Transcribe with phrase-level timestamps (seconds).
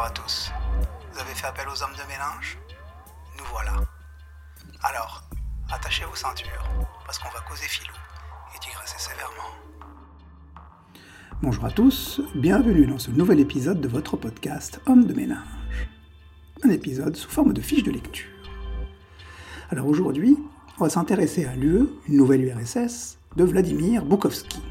[0.00, 0.50] Bonjour à tous.
[1.12, 2.56] Vous avez fait appel aux hommes de mélange?
[3.36, 3.74] Nous voilà.
[4.82, 5.28] Alors,
[5.70, 6.64] attachez vos ceintures,
[7.04, 7.92] parce qu'on va causer filou
[8.56, 9.50] et digresser sévèrement.
[11.42, 15.90] Bonjour à tous, bienvenue dans ce nouvel épisode de votre podcast Homme de ménage.
[16.62, 18.30] Un épisode sous forme de fiche de lecture.
[19.68, 20.38] Alors aujourd'hui,
[20.78, 24.62] on va s'intéresser à l'UE, une nouvelle URSS, de Vladimir Bukovski.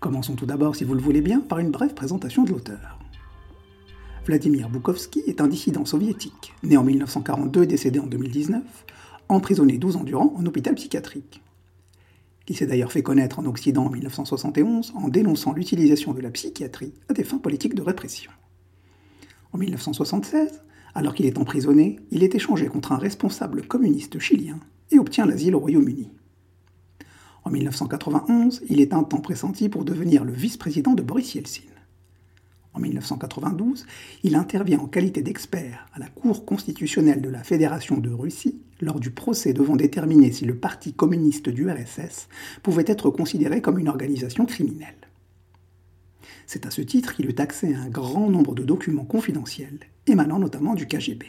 [0.00, 3.00] Commençons tout d'abord, si vous le voulez bien, par une brève présentation de l'auteur.
[4.26, 8.62] Vladimir Bukovski est un dissident soviétique, né en 1942 et décédé en 2019,
[9.28, 11.42] emprisonné 12 ans durant en hôpital psychiatrique.
[12.48, 16.94] Il s'est d'ailleurs fait connaître en Occident en 1971 en dénonçant l'utilisation de la psychiatrie
[17.10, 18.30] à des fins politiques de répression.
[19.52, 20.62] En 1976,
[20.94, 24.58] alors qu'il est emprisonné, il est échangé contre un responsable communiste chilien
[24.90, 26.10] et obtient l'asile au Royaume-Uni.
[27.44, 31.73] En 1991, il est un temps pressenti pour devenir le vice-président de Boris Yeltsin.
[32.74, 33.86] En 1992,
[34.24, 38.98] il intervient en qualité d'expert à la Cour constitutionnelle de la Fédération de Russie lors
[38.98, 42.28] du procès devant déterminer si le Parti communiste du RSS
[42.64, 44.96] pouvait être considéré comme une organisation criminelle.
[46.46, 50.40] C'est à ce titre qu'il eut accès à un grand nombre de documents confidentiels, émanant
[50.40, 51.26] notamment du KGB.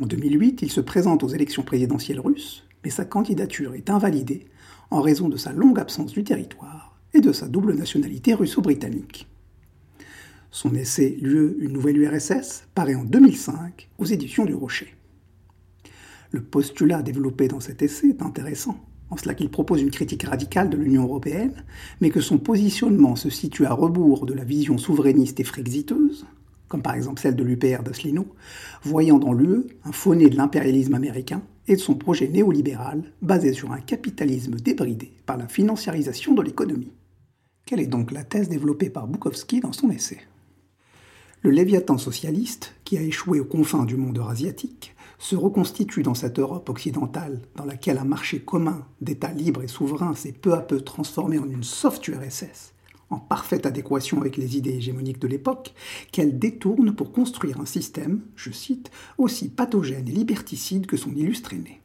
[0.00, 4.46] En 2008, il se présente aux élections présidentielles russes, mais sa candidature est invalidée
[4.90, 9.28] en raison de sa longue absence du territoire et de sa double nationalité russo-britannique.
[10.54, 14.94] Son essai Lieu, une nouvelle URSS paraît en 2005 aux éditions du Rocher.
[16.30, 18.78] Le postulat développé dans cet essai est intéressant,
[19.10, 21.64] en cela qu'il propose une critique radicale de l'Union européenne,
[22.00, 26.24] mais que son positionnement se situe à rebours de la vision souverainiste et frexiteuse,
[26.68, 28.28] comme par exemple celle de l'UPR d'Asselineau,
[28.84, 33.72] voyant dans l'UE un fauné de l'impérialisme américain et de son projet néolibéral basé sur
[33.72, 36.92] un capitalisme débridé par la financiarisation de l'économie.
[37.66, 40.20] Quelle est donc la thèse développée par Bukowski dans son essai?
[41.44, 46.38] Le Léviathan socialiste, qui a échoué aux confins du monde eurasiatique, se reconstitue dans cette
[46.38, 50.80] Europe occidentale dans laquelle un marché commun d'États libres et souverains s'est peu à peu
[50.80, 52.72] transformé en une soft URSS,
[53.10, 55.74] en parfaite adéquation avec les idées hégémoniques de l'époque,
[56.12, 61.52] qu'elle détourne pour construire un système, je cite, aussi pathogène et liberticide que son illustre
[61.52, 61.82] aîné.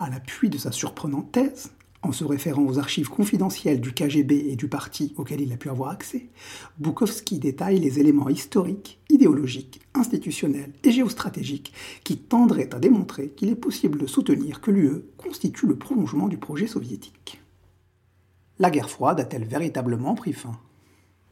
[0.00, 1.70] À l'appui de sa surprenante thèse,
[2.02, 5.68] en se référant aux archives confidentielles du KGB et du parti auquel il a pu
[5.68, 6.28] avoir accès,
[6.78, 11.72] Bukowski détaille les éléments historiques, idéologiques, institutionnels et géostratégiques
[12.04, 16.38] qui tendraient à démontrer qu'il est possible de soutenir que l'UE constitue le prolongement du
[16.38, 17.42] projet soviétique
[18.62, 20.52] la guerre froide a-t-elle véritablement pris fin?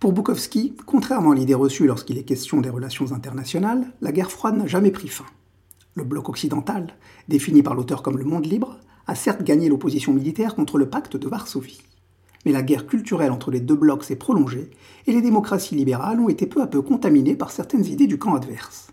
[0.00, 4.56] Pour Bukowski, contrairement à l'idée reçue lorsqu'il est question des relations internationales, la guerre froide
[4.56, 5.26] n'a jamais pris fin.
[5.94, 6.96] Le bloc occidental,
[7.28, 8.79] défini par l'auteur comme le monde libre,
[9.10, 11.82] a certes gagné l'opposition militaire contre le pacte de Varsovie.
[12.46, 14.70] Mais la guerre culturelle entre les deux blocs s'est prolongée
[15.08, 18.36] et les démocraties libérales ont été peu à peu contaminées par certaines idées du camp
[18.36, 18.92] adverse.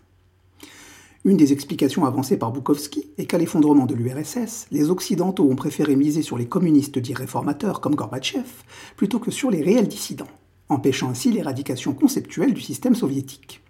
[1.24, 5.94] Une des explications avancées par Bukowski est qu'à l'effondrement de l'URSS, les Occidentaux ont préféré
[5.94, 8.48] miser sur les communistes dits réformateurs comme Gorbatchev
[8.96, 10.26] plutôt que sur les réels dissidents,
[10.68, 13.62] empêchant ainsi l'éradication conceptuelle du système soviétique.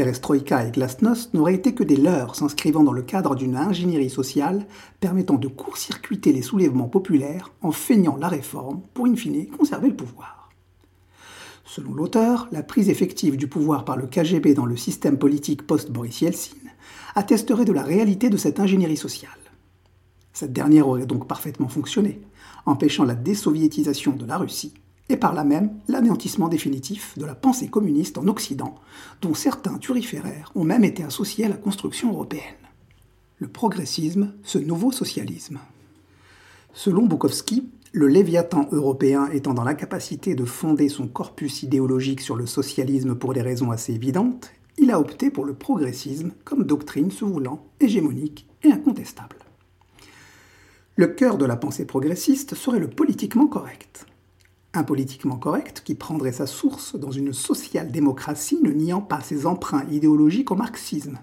[0.00, 4.66] Perestroïka et Glasnost n'auraient été que des leurs s'inscrivant dans le cadre d'une ingénierie sociale
[4.98, 9.96] permettant de court-circuiter les soulèvements populaires en feignant la réforme pour in fine conserver le
[9.96, 10.48] pouvoir.
[11.66, 16.22] Selon l'auteur, la prise effective du pouvoir par le KGB dans le système politique post-Boris
[16.22, 16.56] Yeltsin
[17.14, 19.30] attesterait de la réalité de cette ingénierie sociale.
[20.32, 22.22] Cette dernière aurait donc parfaitement fonctionné,
[22.64, 24.72] empêchant la désoviétisation de la Russie
[25.10, 28.76] et par là même l'anéantissement définitif de la pensée communiste en Occident,
[29.20, 32.42] dont certains turiféraires ont même été associés à la construction européenne.
[33.38, 35.58] Le progressisme, ce nouveau socialisme.
[36.72, 42.46] Selon Bukowski, le Léviathan européen étant dans l'incapacité de fonder son corpus idéologique sur le
[42.46, 47.24] socialisme pour des raisons assez évidentes, il a opté pour le progressisme comme doctrine se
[47.24, 49.36] voulant hégémonique et incontestable.
[50.94, 54.06] Le cœur de la pensée progressiste serait le politiquement correct.
[54.72, 59.84] Un politiquement correct qui prendrait sa source dans une social-démocratie ne niant pas ses emprunts
[59.90, 61.18] idéologiques au marxisme.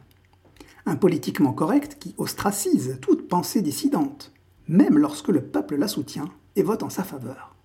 [0.85, 4.33] Un politiquement correct qui ostracise toute pensée dissidente,
[4.67, 7.55] même lorsque le peuple la soutient et vote en sa faveur.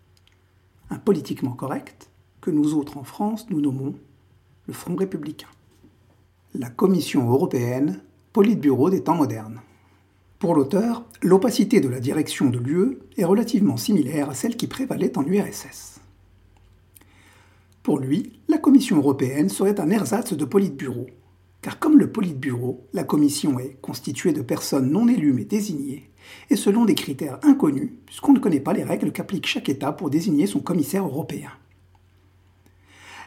[0.91, 3.95] Un politiquement correct que nous autres en France nous nommons
[4.67, 5.49] le Front républicain.
[6.55, 8.03] La Commission européenne,
[8.33, 9.61] Politburo des temps modernes.
[10.43, 15.17] Pour l'auteur, l'opacité de la direction de l'UE est relativement similaire à celle qui prévalait
[15.17, 16.01] en URSS.
[17.85, 21.07] Pour lui, la Commission européenne serait un ersatz de Politburo,
[21.61, 26.11] car comme le Politburo, la Commission est constituée de personnes non élues mais désignées,
[26.51, 30.11] et selon des critères inconnus, puisqu'on ne connaît pas les règles qu'applique chaque État pour
[30.11, 31.51] désigner son commissaire européen.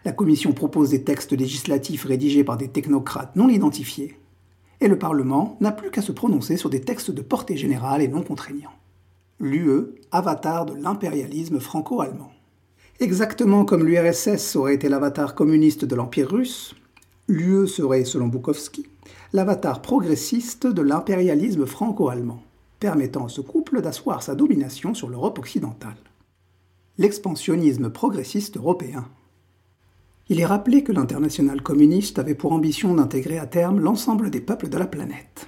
[0.03, 4.17] La Commission propose des textes législatifs rédigés par des technocrates non identifiés,
[4.81, 8.07] et le Parlement n'a plus qu'à se prononcer sur des textes de portée générale et
[8.07, 8.73] non contraignants.
[9.39, 12.31] L'UE, avatar de l'impérialisme franco-allemand.
[12.99, 16.75] Exactement comme l'URSS aurait été l'avatar communiste de l'Empire russe,
[17.27, 18.85] l'UE serait, selon Bukowski,
[19.33, 22.41] l'avatar progressiste de l'impérialisme franco-allemand,
[22.79, 25.97] permettant à ce couple d'asseoir sa domination sur l'Europe occidentale.
[26.97, 29.05] L'expansionnisme progressiste européen.
[30.27, 34.69] Il est rappelé que l'international communiste avait pour ambition d'intégrer à terme l'ensemble des peuples
[34.69, 35.47] de la planète.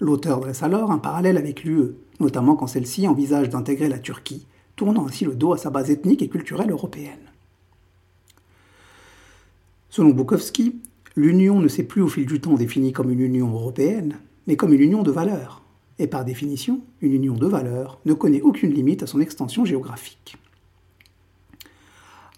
[0.00, 5.06] L'auteur dresse alors un parallèle avec l'UE, notamment quand celle-ci envisage d'intégrer la Turquie, tournant
[5.06, 7.30] ainsi le dos à sa base ethnique et culturelle européenne.
[9.90, 10.80] Selon Bukowski,
[11.14, 14.72] l'Union ne s'est plus au fil du temps définie comme une Union européenne, mais comme
[14.72, 15.62] une union de valeurs.
[16.00, 20.36] Et par définition, une union de valeurs ne connaît aucune limite à son extension géographique.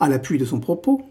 [0.01, 1.03] À l'appui de son propos,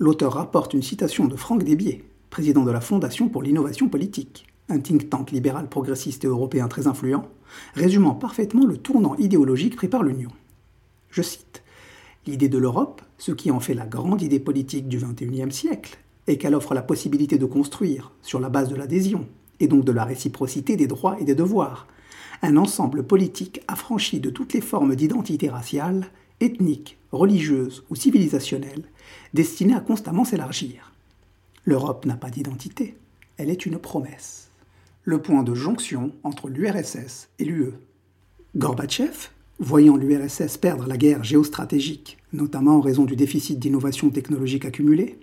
[0.00, 4.80] l'auteur rapporte une citation de Franck Desbier, président de la Fondation pour l'innovation politique, un
[4.80, 7.28] think tank libéral progressiste et européen très influent,
[7.74, 10.30] résumant parfaitement le tournant idéologique pris par l'Union.
[11.10, 11.62] Je cite
[12.26, 16.36] L'idée de l'Europe, ce qui en fait la grande idée politique du XXIe siècle, est
[16.36, 19.28] qu'elle offre la possibilité de construire, sur la base de l'adhésion,
[19.60, 21.86] et donc de la réciprocité des droits et des devoirs,
[22.42, 26.06] un ensemble politique affranchi de toutes les formes d'identité raciale,
[26.40, 28.84] ethnique, religieuse ou civilisationnelle,
[29.34, 30.92] destiné à constamment s'élargir.
[31.64, 32.96] L'Europe n'a pas d'identité,
[33.36, 34.50] elle est une promesse.
[35.04, 37.74] Le point de jonction entre l'URSS et l'UE.
[38.56, 45.20] Gorbatchev, Voyant l'URSS perdre la guerre géostratégique, notamment en raison du déficit d'innovation technologique accumulé,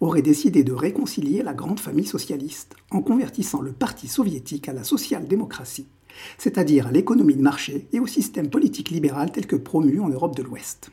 [0.00, 4.84] aurait décidé de réconcilier la grande famille socialiste en convertissant le Parti soviétique à la
[4.84, 5.88] social-démocratie,
[6.38, 10.36] c'est-à-dire à, l'économie de marché et au système politique libéral tel que promu en Europe
[10.36, 10.92] de l'Ouest.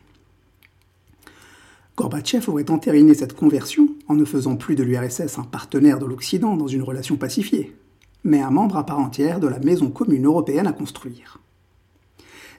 [1.98, 6.56] Gorbatchev aurait entériné cette conversion en ne faisant plus de l'URSS un partenaire de l'Occident
[6.56, 7.76] dans une relation pacifiée,
[8.24, 11.40] mais un membre à part entière de la maison commune européenne à construire.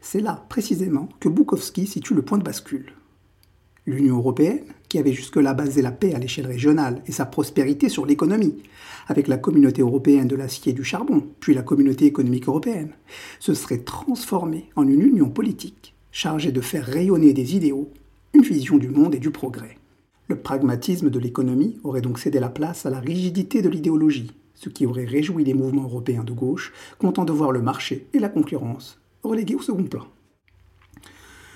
[0.01, 2.93] C'est là, précisément, que Bukowski situe le point de bascule.
[3.87, 8.07] L'Union européenne, qui avait jusque-là basé la paix à l'échelle régionale et sa prospérité sur
[8.07, 8.65] l'économie,
[9.07, 12.91] avec la communauté européenne de l'acier et du charbon, puis la communauté économique européenne,
[13.39, 17.93] se serait transformée en une union politique chargée de faire rayonner des idéaux,
[18.43, 19.79] vision du monde et du progrès.
[20.29, 24.69] Le pragmatisme de l'économie aurait donc cédé la place à la rigidité de l'idéologie, ce
[24.69, 28.29] qui aurait réjoui les mouvements européens de gauche, content de voir le marché et la
[28.29, 30.07] concurrence relégué au second plan.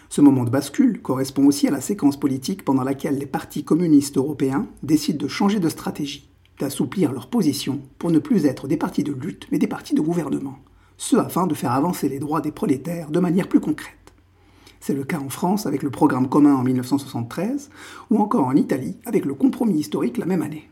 [0.09, 4.19] Ce moment de bascule correspond aussi à la séquence politique pendant laquelle les partis communistes
[4.19, 9.05] européens décident de changer de stratégie, d'assouplir leur position pour ne plus être des partis
[9.05, 10.59] de lutte mais des partis de gouvernement,
[10.99, 14.02] ce afin de faire avancer les droits des prolétaires de manière plus concrète.
[14.85, 17.71] C'est le cas en France avec le programme commun en 1973
[18.11, 20.69] ou encore en Italie avec le compromis historique la même année.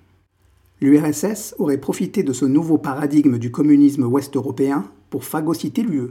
[0.80, 6.10] L'URSS aurait profité de ce nouveau paradigme du communisme ouest-européen pour phagocyter l'UE,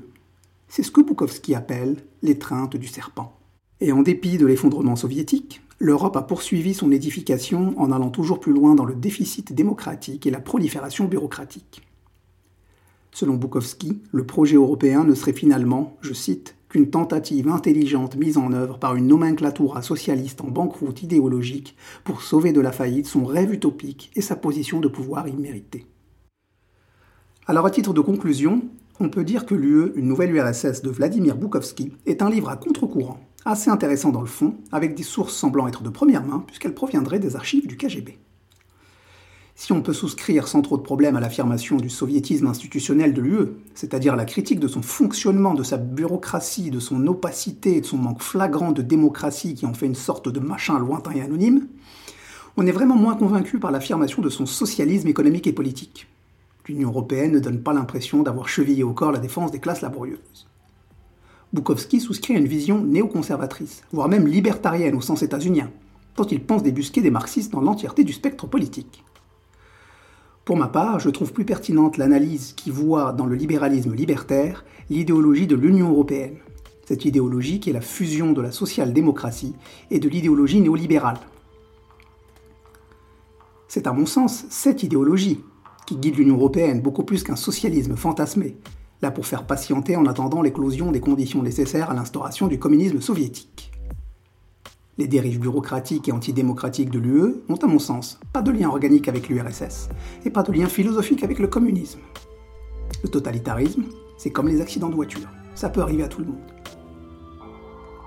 [0.69, 3.37] c'est ce que Bukowski appelle l'étreinte du serpent.
[3.81, 8.53] Et en dépit de l'effondrement soviétique, l'Europe a poursuivi son édification en allant toujours plus
[8.53, 11.81] loin dans le déficit démocratique et la prolifération bureaucratique.
[13.11, 18.53] Selon Bukowski, le projet européen ne serait finalement, je cite, qu'une tentative intelligente mise en
[18.53, 23.53] œuvre par une nomenclatura socialiste en banqueroute idéologique pour sauver de la faillite son rêve
[23.53, 25.85] utopique et sa position de pouvoir imméritée.
[27.47, 28.61] Alors à titre de conclusion,
[28.99, 32.57] on peut dire que l'UE, une nouvelle URSS de Vladimir Boukowski, est un livre à
[32.57, 36.75] contre-courant, assez intéressant dans le fond, avec des sources semblant être de première main, puisqu'elles
[36.75, 38.19] proviendraient des archives du KGB.
[39.61, 43.47] Si on peut souscrire sans trop de problème à l'affirmation du soviétisme institutionnel de l'UE,
[43.75, 47.97] c'est-à-dire la critique de son fonctionnement, de sa bureaucratie, de son opacité et de son
[47.97, 51.67] manque flagrant de démocratie qui en fait une sorte de machin lointain et anonyme,
[52.55, 56.07] on est vraiment moins convaincu par l'affirmation de son socialisme économique et politique
[56.69, 60.47] l'Union européenne ne donne pas l'impression d'avoir chevillé au corps la défense des classes laborieuses.
[61.51, 65.71] Bukowski souscrit à une vision néoconservatrice, voire même libertarienne au sens états-unien,
[66.15, 69.03] tant il pense débusquer des marxistes dans l'entièreté du spectre politique.
[70.49, 75.45] Pour ma part, je trouve plus pertinente l'analyse qui voit dans le libéralisme libertaire l'idéologie
[75.45, 76.37] de l'Union européenne.
[76.87, 79.53] Cette idéologie qui est la fusion de la social-démocratie
[79.91, 81.19] et de l'idéologie néolibérale.
[83.67, 85.39] C'est à mon sens cette idéologie
[85.85, 88.57] qui guide l'Union européenne beaucoup plus qu'un socialisme fantasmé,
[89.03, 93.68] là pour faire patienter en attendant l'éclosion des conditions nécessaires à l'instauration du communisme soviétique.
[94.99, 99.07] Les dérives bureaucratiques et antidémocratiques de l'UE n'ont à mon sens pas de lien organique
[99.07, 99.87] avec l'URSS
[100.25, 102.01] et pas de lien philosophique avec le communisme.
[103.01, 103.85] Le totalitarisme,
[104.17, 106.43] c'est comme les accidents de voiture, ça peut arriver à tout le monde.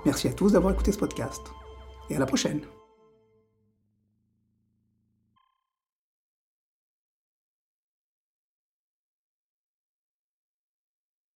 [0.05, 1.41] Merci à tous d'avoir écouté ce podcast
[2.11, 2.61] et à la prochaine.